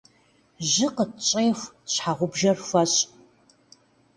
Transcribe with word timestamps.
Жьы 0.69 0.87
къытщӏеху, 0.95 1.71
щхьэгъубжэр 1.91 2.57
хуэщӏ. 2.67 2.99